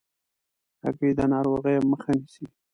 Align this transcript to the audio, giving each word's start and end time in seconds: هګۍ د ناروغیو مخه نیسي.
هګۍ 0.83 1.11
د 1.17 1.21
ناروغیو 1.33 1.89
مخه 1.91 2.11
نیسي. 2.19 2.45